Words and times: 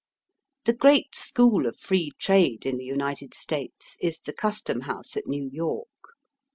The 0.65 0.73
great 0.73 1.13
school 1.13 1.67
of 1.67 1.77
Free 1.77 2.09
Trade 2.17 2.65
in 2.65 2.77
the 2.77 2.83
United 2.85 3.35
States 3.35 3.97
is 4.01 4.19
the 4.21 4.33
Custom 4.33 4.81
House 4.81 5.15
at 5.15 5.27
New 5.27 5.47
York. 5.53 6.15